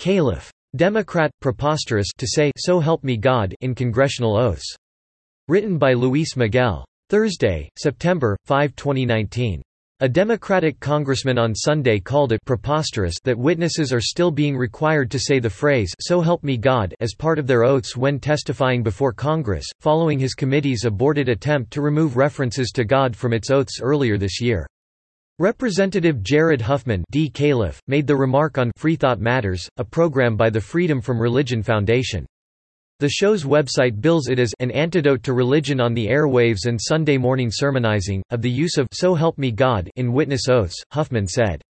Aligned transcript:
Calif. 0.00 0.50
Democrat, 0.76 1.30
preposterous 1.42 2.08
to 2.16 2.26
say 2.26 2.50
so 2.56 2.80
help 2.80 3.04
me 3.04 3.18
God 3.18 3.54
in 3.60 3.74
congressional 3.74 4.34
oaths. 4.34 4.74
Written 5.46 5.76
by 5.76 5.92
Luis 5.92 6.36
Miguel. 6.36 6.86
Thursday, 7.10 7.68
September 7.78 8.34
5, 8.46 8.74
2019. 8.76 9.60
A 10.00 10.08
Democratic 10.08 10.80
congressman 10.80 11.36
on 11.36 11.54
Sunday 11.54 12.00
called 12.00 12.32
it 12.32 12.42
preposterous 12.46 13.16
that 13.24 13.38
witnesses 13.38 13.92
are 13.92 14.00
still 14.00 14.30
being 14.30 14.56
required 14.56 15.10
to 15.10 15.18
say 15.18 15.38
the 15.38 15.50
phrase 15.50 15.92
so 16.00 16.22
help 16.22 16.42
me 16.42 16.56
God 16.56 16.94
as 17.00 17.12
part 17.12 17.38
of 17.38 17.46
their 17.46 17.64
oaths 17.64 17.94
when 17.94 18.18
testifying 18.18 18.82
before 18.82 19.12
Congress, 19.12 19.66
following 19.80 20.18
his 20.18 20.32
committee's 20.32 20.86
aborted 20.86 21.28
attempt 21.28 21.70
to 21.72 21.82
remove 21.82 22.16
references 22.16 22.70
to 22.70 22.86
God 22.86 23.14
from 23.14 23.34
its 23.34 23.50
oaths 23.50 23.82
earlier 23.82 24.16
this 24.16 24.40
year. 24.40 24.66
Representative 25.40 26.22
Jared 26.22 26.60
Huffman 26.60 27.02
D. 27.10 27.30
Calif, 27.30 27.80
made 27.86 28.06
the 28.06 28.14
remark 28.14 28.58
on 28.58 28.70
Free 28.76 28.94
Thought 28.94 29.20
Matters, 29.20 29.66
a 29.78 29.84
program 29.84 30.36
by 30.36 30.50
the 30.50 30.60
Freedom 30.60 31.00
from 31.00 31.18
Religion 31.18 31.62
Foundation. 31.62 32.26
The 32.98 33.08
show's 33.08 33.44
website 33.44 34.02
bills 34.02 34.28
it 34.28 34.38
as 34.38 34.52
an 34.60 34.70
antidote 34.70 35.22
to 35.22 35.32
religion 35.32 35.80
on 35.80 35.94
the 35.94 36.08
airwaves 36.08 36.66
and 36.66 36.78
Sunday 36.78 37.16
morning 37.16 37.48
sermonizing, 37.50 38.22
of 38.28 38.42
the 38.42 38.50
use 38.50 38.76
of 38.76 38.86
So 38.92 39.14
help 39.14 39.38
me 39.38 39.50
God 39.50 39.88
in 39.96 40.12
witness 40.12 40.46
oaths, 40.46 40.76
Huffman 40.92 41.26
said. 41.26 41.62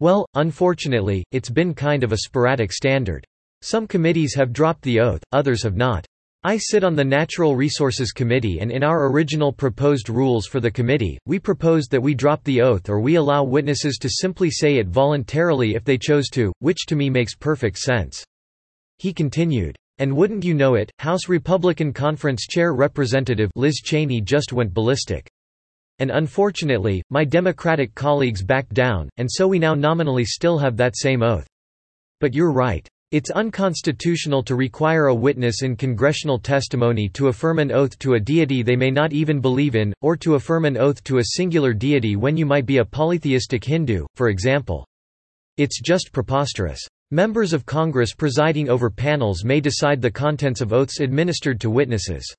Well, 0.00 0.26
unfortunately, 0.34 1.22
it's 1.30 1.48
been 1.48 1.74
kind 1.74 2.02
of 2.02 2.10
a 2.10 2.18
sporadic 2.24 2.72
standard. 2.72 3.24
Some 3.62 3.86
committees 3.86 4.34
have 4.34 4.52
dropped 4.52 4.82
the 4.82 4.98
oath, 4.98 5.22
others 5.30 5.62
have 5.62 5.76
not. 5.76 6.04
I 6.46 6.58
sit 6.58 6.84
on 6.84 6.94
the 6.94 7.04
Natural 7.04 7.56
Resources 7.56 8.12
Committee 8.12 8.60
and 8.60 8.70
in 8.70 8.84
our 8.84 9.10
original 9.10 9.52
proposed 9.52 10.08
rules 10.08 10.46
for 10.46 10.60
the 10.60 10.70
committee, 10.70 11.18
we 11.26 11.40
proposed 11.40 11.90
that 11.90 12.00
we 12.00 12.14
drop 12.14 12.44
the 12.44 12.62
oath 12.62 12.88
or 12.88 13.00
we 13.00 13.16
allow 13.16 13.42
witnesses 13.42 13.98
to 13.98 14.08
simply 14.08 14.48
say 14.48 14.76
it 14.76 14.86
voluntarily 14.86 15.74
if 15.74 15.82
they 15.82 15.98
chose 15.98 16.28
to, 16.28 16.52
which 16.60 16.86
to 16.86 16.94
me 16.94 17.10
makes 17.10 17.34
perfect 17.34 17.78
sense. 17.78 18.24
He 18.98 19.12
continued. 19.12 19.74
And 19.98 20.16
wouldn't 20.16 20.44
you 20.44 20.54
know 20.54 20.76
it, 20.76 20.88
House 21.00 21.28
Republican 21.28 21.92
Conference 21.92 22.46
Chair 22.46 22.74
Representative 22.74 23.50
Liz 23.56 23.80
Cheney 23.84 24.20
just 24.20 24.52
went 24.52 24.72
ballistic. 24.72 25.28
And 25.98 26.12
unfortunately, 26.12 27.02
my 27.10 27.24
Democratic 27.24 27.92
colleagues 27.96 28.44
backed 28.44 28.72
down, 28.72 29.08
and 29.16 29.28
so 29.28 29.48
we 29.48 29.58
now 29.58 29.74
nominally 29.74 30.24
still 30.24 30.58
have 30.58 30.76
that 30.76 30.96
same 30.96 31.24
oath. 31.24 31.48
But 32.20 32.34
you're 32.34 32.52
right. 32.52 32.88
It's 33.12 33.30
unconstitutional 33.30 34.42
to 34.42 34.56
require 34.56 35.06
a 35.06 35.14
witness 35.14 35.62
in 35.62 35.76
congressional 35.76 36.40
testimony 36.40 37.08
to 37.10 37.28
affirm 37.28 37.60
an 37.60 37.70
oath 37.70 37.96
to 38.00 38.14
a 38.14 38.20
deity 38.20 38.64
they 38.64 38.74
may 38.74 38.90
not 38.90 39.12
even 39.12 39.40
believe 39.40 39.76
in, 39.76 39.94
or 40.00 40.16
to 40.16 40.34
affirm 40.34 40.64
an 40.64 40.76
oath 40.76 41.04
to 41.04 41.18
a 41.18 41.24
singular 41.36 41.72
deity 41.72 42.16
when 42.16 42.36
you 42.36 42.44
might 42.44 42.66
be 42.66 42.78
a 42.78 42.84
polytheistic 42.84 43.62
Hindu, 43.62 44.06
for 44.16 44.28
example. 44.28 44.84
It's 45.56 45.80
just 45.80 46.10
preposterous. 46.12 46.80
Members 47.12 47.52
of 47.52 47.64
Congress 47.64 48.12
presiding 48.12 48.68
over 48.68 48.90
panels 48.90 49.44
may 49.44 49.60
decide 49.60 50.02
the 50.02 50.10
contents 50.10 50.60
of 50.60 50.72
oaths 50.72 50.98
administered 50.98 51.60
to 51.60 51.70
witnesses. 51.70 52.34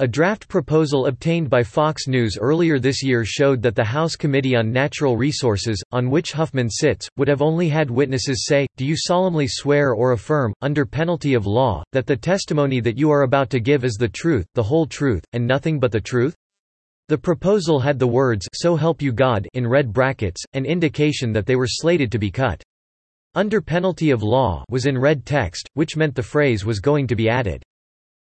A 0.00 0.06
draft 0.06 0.46
proposal 0.46 1.06
obtained 1.06 1.50
by 1.50 1.64
Fox 1.64 2.06
News 2.06 2.38
earlier 2.40 2.78
this 2.78 3.02
year 3.02 3.24
showed 3.24 3.60
that 3.62 3.74
the 3.74 3.82
House 3.82 4.14
Committee 4.14 4.54
on 4.54 4.70
Natural 4.70 5.16
Resources, 5.16 5.82
on 5.90 6.08
which 6.08 6.30
Huffman 6.30 6.70
sits, 6.70 7.08
would 7.16 7.26
have 7.26 7.42
only 7.42 7.68
had 7.68 7.90
witnesses 7.90 8.46
say, 8.46 8.68
Do 8.76 8.86
you 8.86 8.94
solemnly 8.96 9.48
swear 9.48 9.94
or 9.94 10.12
affirm, 10.12 10.54
under 10.62 10.86
penalty 10.86 11.34
of 11.34 11.48
law, 11.48 11.82
that 11.90 12.06
the 12.06 12.16
testimony 12.16 12.78
that 12.78 12.96
you 12.96 13.10
are 13.10 13.22
about 13.22 13.50
to 13.50 13.58
give 13.58 13.82
is 13.84 13.94
the 13.94 14.08
truth, 14.08 14.46
the 14.54 14.62
whole 14.62 14.86
truth, 14.86 15.24
and 15.32 15.44
nothing 15.44 15.80
but 15.80 15.90
the 15.90 16.00
truth? 16.00 16.36
The 17.08 17.18
proposal 17.18 17.80
had 17.80 17.98
the 17.98 18.06
words 18.06 18.46
So 18.54 18.76
help 18.76 19.02
you 19.02 19.10
God 19.10 19.48
in 19.54 19.66
red 19.66 19.92
brackets, 19.92 20.44
an 20.52 20.64
indication 20.64 21.32
that 21.32 21.44
they 21.44 21.56
were 21.56 21.66
slated 21.66 22.12
to 22.12 22.20
be 22.20 22.30
cut. 22.30 22.62
Under 23.34 23.60
penalty 23.60 24.12
of 24.12 24.22
law 24.22 24.64
was 24.70 24.86
in 24.86 24.96
red 24.96 25.26
text, 25.26 25.68
which 25.74 25.96
meant 25.96 26.14
the 26.14 26.22
phrase 26.22 26.64
was 26.64 26.78
going 26.78 27.08
to 27.08 27.16
be 27.16 27.28
added. 27.28 27.64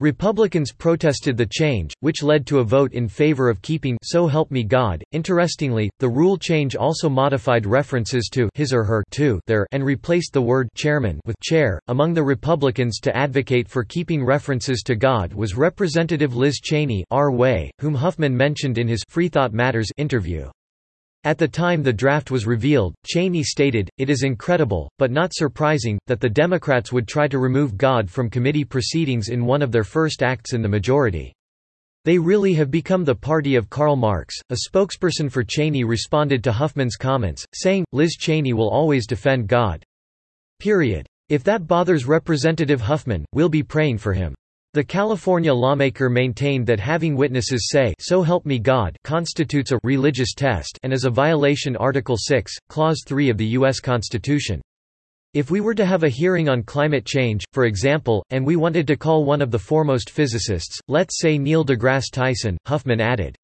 Republicans 0.03 0.73
protested 0.73 1.37
the 1.37 1.45
change, 1.45 1.93
which 2.01 2.23
led 2.23 2.45
to 2.45 2.59
a 2.59 2.63
vote 2.65 2.91
in 2.91 3.07
favor 3.07 3.47
of 3.47 3.61
keeping 3.61 3.97
So 4.03 4.27
help 4.27 4.51
me 4.51 4.65
God. 4.65 5.01
Interestingly, 5.13 5.89
the 5.99 6.09
rule 6.09 6.35
change 6.35 6.75
also 6.75 7.07
modified 7.07 7.65
references 7.65 8.27
to 8.33 8.49
his 8.53 8.73
or 8.73 8.83
her 8.83 9.01
to 9.11 9.39
their 9.47 9.65
and 9.71 9.81
replaced 9.81 10.33
the 10.33 10.41
word 10.41 10.67
chairman 10.75 11.21
with 11.25 11.39
chair. 11.39 11.79
Among 11.87 12.13
the 12.13 12.21
Republicans 12.21 12.99
to 12.99 13.15
advocate 13.15 13.69
for 13.69 13.85
keeping 13.85 14.25
references 14.25 14.81
to 14.87 14.97
God 14.97 15.33
was 15.33 15.55
Representative 15.55 16.35
Liz 16.35 16.59
Cheney, 16.59 17.05
R. 17.09 17.31
Way, 17.31 17.71
whom 17.79 17.95
Huffman 17.95 18.35
mentioned 18.35 18.77
in 18.77 18.89
his 18.89 19.05
Free 19.07 19.29
Thought 19.29 19.53
Matters 19.53 19.89
interview. 19.95 20.49
At 21.25 21.37
the 21.37 21.47
time 21.47 21.81
the 21.81 21.93
draft 21.93 22.31
was 22.31 22.45
revealed, 22.45 22.95
Cheney 23.05 23.43
stated, 23.43 23.89
It 23.97 24.09
is 24.09 24.23
incredible, 24.23 24.89
but 24.99 25.09
not 25.09 25.33
surprising, 25.33 25.97
that 26.07 26.19
the 26.19 26.29
Democrats 26.29 26.91
would 26.91 27.07
try 27.07 27.29
to 27.29 27.39
remove 27.39 27.77
God 27.77 28.09
from 28.09 28.29
committee 28.29 28.65
proceedings 28.65 29.29
in 29.29 29.45
one 29.45 29.61
of 29.61 29.71
their 29.71 29.85
first 29.85 30.21
acts 30.21 30.51
in 30.51 30.61
the 30.61 30.67
majority. 30.67 31.31
They 32.03 32.17
really 32.17 32.53
have 32.55 32.69
become 32.69 33.05
the 33.05 33.15
party 33.15 33.55
of 33.55 33.69
Karl 33.69 33.95
Marx. 33.95 34.35
A 34.49 34.57
spokesperson 34.67 35.31
for 35.31 35.45
Cheney 35.45 35.85
responded 35.85 36.43
to 36.43 36.51
Huffman's 36.51 36.97
comments, 36.97 37.45
saying, 37.53 37.85
Liz 37.93 38.17
Cheney 38.17 38.51
will 38.51 38.69
always 38.69 39.07
defend 39.07 39.47
God. 39.47 39.81
Period. 40.59 41.07
If 41.29 41.45
that 41.45 41.67
bothers 41.67 42.05
Representative 42.05 42.81
Huffman, 42.81 43.23
we'll 43.31 43.47
be 43.47 43.63
praying 43.63 43.99
for 43.99 44.11
him. 44.11 44.35
The 44.75 44.83
California 44.83 45.53
lawmaker 45.53 46.09
maintained 46.09 46.65
that 46.65 46.79
having 46.79 47.15
witnesses 47.15 47.69
say 47.69 47.93
so 47.99 48.23
help 48.23 48.43
me 48.43 48.57
God 48.57 48.97
constitutes 49.03 49.71
a 49.71 49.79
religious 49.83 50.33
test 50.33 50.79
and 50.81 50.91
is 50.91 51.05
a 51.05 51.11
violation 51.11 51.75
Article 51.75 52.17
6, 52.17 52.51
Clause 52.69 53.03
3 53.05 53.29
of 53.29 53.37
the 53.37 53.45
U.S. 53.59 53.79
Constitution. 53.79 54.63
If 55.35 55.51
we 55.51 55.61
were 55.61 55.75
to 55.75 55.85
have 55.85 56.01
a 56.01 56.09
hearing 56.09 56.49
on 56.49 56.63
climate 56.63 57.05
change, 57.05 57.43
for 57.53 57.65
example, 57.65 58.25
and 58.31 58.43
we 58.43 58.55
wanted 58.55 58.87
to 58.87 58.97
call 58.97 59.25
one 59.25 59.43
of 59.43 59.51
the 59.51 59.59
foremost 59.59 60.09
physicists, 60.09 60.79
let's 60.87 61.19
say 61.19 61.37
Neil 61.37 61.63
deGrasse 61.63 62.11
Tyson, 62.11 62.57
Huffman 62.65 62.99
added. 62.99 63.35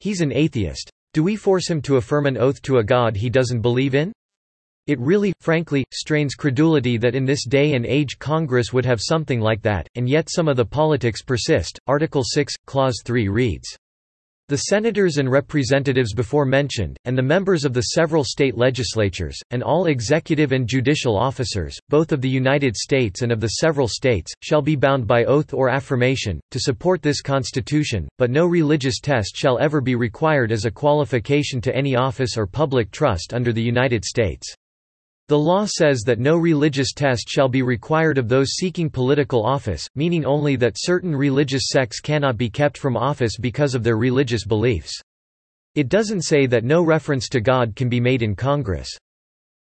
He's 0.00 0.22
an 0.22 0.32
atheist. 0.32 0.88
Do 1.12 1.22
we 1.22 1.36
force 1.36 1.68
him 1.68 1.82
to 1.82 1.96
affirm 1.96 2.24
an 2.24 2.38
oath 2.38 2.62
to 2.62 2.78
a 2.78 2.84
God 2.84 3.16
he 3.16 3.28
doesn't 3.28 3.60
believe 3.60 3.94
in? 3.94 4.14
It 4.86 5.00
really, 5.00 5.32
frankly, 5.40 5.84
strains 5.92 6.34
credulity 6.34 6.98
that 6.98 7.14
in 7.14 7.24
this 7.24 7.46
day 7.46 7.72
and 7.72 7.86
age 7.86 8.18
Congress 8.18 8.72
would 8.72 8.84
have 8.84 9.00
something 9.00 9.40
like 9.40 9.62
that, 9.62 9.88
and 9.94 10.06
yet 10.06 10.28
some 10.30 10.46
of 10.46 10.58
the 10.58 10.64
politics 10.64 11.22
persist. 11.22 11.78
Article 11.86 12.22
6, 12.22 12.52
Clause 12.66 13.00
3 13.02 13.28
reads, 13.28 13.78
the 14.48 14.58
senators 14.58 15.16
and 15.16 15.30
representatives 15.30 16.12
before 16.12 16.44
mentioned, 16.44 16.98
and 17.06 17.16
the 17.16 17.22
members 17.22 17.64
of 17.64 17.72
the 17.72 17.80
several 17.80 18.24
state 18.24 18.58
legislatures, 18.58 19.40
and 19.50 19.62
all 19.62 19.86
executive 19.86 20.52
and 20.52 20.68
judicial 20.68 21.16
officers, 21.16 21.78
both 21.88 22.12
of 22.12 22.20
the 22.20 22.28
United 22.28 22.76
States 22.76 23.22
and 23.22 23.32
of 23.32 23.40
the 23.40 23.56
several 23.62 23.88
states, 23.88 24.34
shall 24.42 24.60
be 24.60 24.76
bound 24.76 25.06
by 25.06 25.24
oath 25.24 25.54
or 25.54 25.70
affirmation, 25.70 26.38
to 26.50 26.60
support 26.60 27.00
this 27.00 27.22
Constitution, 27.22 28.06
but 28.18 28.30
no 28.30 28.44
religious 28.44 29.00
test 29.00 29.34
shall 29.34 29.58
ever 29.60 29.80
be 29.80 29.94
required 29.94 30.52
as 30.52 30.66
a 30.66 30.70
qualification 30.70 31.58
to 31.62 31.74
any 31.74 31.96
office 31.96 32.36
or 32.36 32.46
public 32.46 32.90
trust 32.90 33.32
under 33.32 33.50
the 33.50 33.62
United 33.62 34.04
States. 34.04 34.54
The 35.28 35.38
law 35.38 35.64
says 35.64 36.02
that 36.02 36.18
no 36.18 36.36
religious 36.36 36.92
test 36.92 37.28
shall 37.30 37.48
be 37.48 37.62
required 37.62 38.18
of 38.18 38.28
those 38.28 38.56
seeking 38.56 38.90
political 38.90 39.42
office, 39.42 39.88
meaning 39.94 40.26
only 40.26 40.56
that 40.56 40.76
certain 40.76 41.16
religious 41.16 41.68
sects 41.68 41.98
cannot 41.98 42.36
be 42.36 42.50
kept 42.50 42.76
from 42.76 42.94
office 42.94 43.38
because 43.38 43.74
of 43.74 43.82
their 43.82 43.96
religious 43.96 44.44
beliefs. 44.44 44.92
It 45.74 45.88
doesn't 45.88 46.22
say 46.22 46.44
that 46.46 46.62
no 46.62 46.82
reference 46.82 47.28
to 47.30 47.40
God 47.40 47.74
can 47.74 47.88
be 47.88 48.00
made 48.00 48.22
in 48.22 48.36
Congress. 48.36 48.88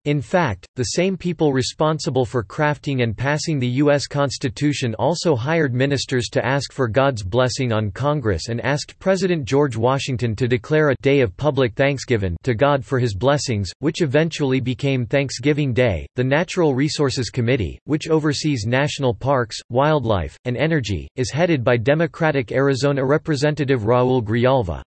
In 0.08 0.22
fact, 0.22 0.66
the 0.78 0.92
same 0.96 1.18
people 1.18 1.52
responsible 1.52 2.24
for 2.24 2.42
crafting 2.42 3.04
and 3.04 3.18
passing 3.18 3.60
the 3.60 3.76
U.S. 3.84 4.08
Constitution 4.08 4.96
also 4.96 5.36
hired 5.36 5.74
ministers 5.74 6.30
to 6.30 6.46
ask 6.46 6.72
for 6.72 6.88
God's 6.88 7.24
blessing 7.24 7.74
on 7.74 7.92
Congress 7.92 8.48
and 8.48 8.62
asked 8.62 8.98
President 9.00 9.44
George 9.44 9.76
Washington 9.76 10.34
to 10.38 10.48
declare 10.48 10.92
a 10.92 10.96
day 11.02 11.20
of 11.20 11.36
public 11.36 11.76
thanksgiving 11.76 12.38
to 12.44 12.56
God 12.56 12.86
for 12.86 13.00
his 13.00 13.16
blessings, 13.16 13.70
which 13.80 14.02
eventually 14.02 14.62
became 14.62 15.06
Thanksgiving 15.06 15.74
Day. 15.74 16.08
The 16.16 16.24
Natural 16.24 16.74
Resources 16.74 17.30
Committee, 17.30 17.78
which 17.84 18.08
oversees 18.08 18.66
national 18.66 19.14
parks, 19.14 19.60
wildlife, 19.70 20.38
and 20.46 20.56
energy, 20.56 21.10
is 21.18 21.32
headed 21.32 21.66
by 21.66 21.76
Democratic 21.76 22.54
Arizona 22.54 23.04
Representative 23.04 23.82
Raul 23.82 24.24
Grijalva. 24.24 24.82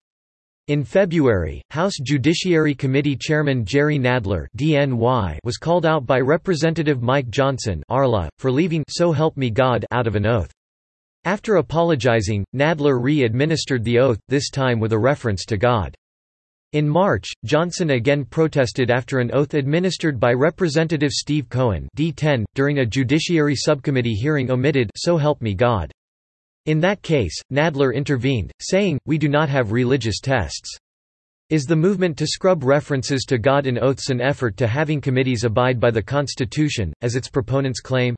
In 0.70 0.84
February, 0.84 1.64
House 1.72 1.96
Judiciary 2.00 2.76
Committee 2.76 3.18
Chairman 3.20 3.66
Jerry 3.66 3.98
Nadler 3.98 4.46
DNY 4.56 5.40
was 5.44 5.58
called 5.58 5.84
out 5.84 6.06
by 6.06 6.20
Representative 6.20 7.02
Mike 7.02 7.28
Johnson 7.30 7.82
Arla, 7.90 8.30
for 8.38 8.52
leaving 8.52 8.84
So 8.88 9.12
Help 9.12 9.36
Me 9.36 9.50
God 9.50 9.84
out 9.90 10.06
of 10.06 10.16
an 10.16 10.28
oath. 10.28 10.52
After 11.24 11.56
apologizing, 11.56 12.46
Nadler 12.56 13.02
re-administered 13.02 13.84
the 13.84 13.98
oath, 13.98 14.20
this 14.28 14.52
time 14.52 14.80
with 14.80 14.94
a 14.94 15.00
reference 15.00 15.44
to 15.46 15.58
God. 15.58 15.96
In 16.74 16.88
March, 16.88 17.32
Johnson 17.46 17.90
again 17.90 18.24
protested 18.24 18.92
after 18.92 19.18
an 19.18 19.32
oath 19.34 19.56
administered 19.56 20.20
by 20.20 20.34
Representative 20.34 21.12
Steve 21.12 21.50
Cohen 21.50 21.90
D10, 21.98 22.46
during 22.54 22.78
a 22.78 22.86
Judiciary 22.86 23.56
Subcommittee 23.56 24.14
hearing 24.14 24.52
omitted 24.52 24.92
So 24.96 25.18
Help 25.18 25.42
Me 25.42 25.56
God. 25.56 25.92
In 26.66 26.80
that 26.82 27.02
case, 27.02 27.36
Nadler 27.52 27.94
intervened, 27.94 28.52
saying, 28.60 29.00
We 29.06 29.18
do 29.18 29.30
not 29.30 29.50
have 29.50 29.72
religious 29.72 30.20
tests. 30.20 30.78
Is 31.50 31.66
the 31.66 31.76
movement 31.76 32.16
to 32.18 32.28
scrub 32.28 32.64
references 32.64 33.24
to 33.28 33.40
God 33.40 33.66
in 33.66 33.80
oaths 33.80 34.10
an 34.10 34.22
effort 34.22 34.56
to 34.58 34.68
having 34.68 35.02
committees 35.02 35.46
abide 35.46 35.80
by 35.80 35.90
the 35.90 36.04
Constitution, 36.04 36.94
as 37.02 37.16
its 37.16 37.28
proponents 37.28 37.80
claim? 37.80 38.16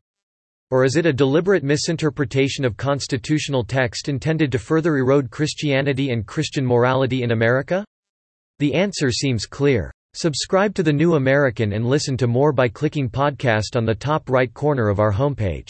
Or 0.69 0.83
is 0.83 0.95
it 0.95 1.05
a 1.05 1.13
deliberate 1.13 1.63
misinterpretation 1.63 2.65
of 2.65 2.77
constitutional 2.77 3.63
text 3.63 4.09
intended 4.09 4.51
to 4.51 4.59
further 4.59 4.97
erode 4.97 5.29
Christianity 5.29 6.09
and 6.09 6.25
Christian 6.25 6.65
morality 6.65 7.23
in 7.23 7.31
America? 7.31 7.85
The 8.59 8.73
answer 8.73 9.11
seems 9.11 9.45
clear. 9.45 9.91
Subscribe 10.13 10.75
to 10.75 10.83
The 10.83 10.91
New 10.91 11.15
American 11.15 11.73
and 11.73 11.85
listen 11.85 12.17
to 12.17 12.27
more 12.27 12.51
by 12.51 12.67
clicking 12.67 13.09
podcast 13.09 13.77
on 13.77 13.85
the 13.85 13.95
top 13.95 14.29
right 14.29 14.53
corner 14.53 14.89
of 14.89 14.99
our 14.99 15.13
homepage. 15.13 15.69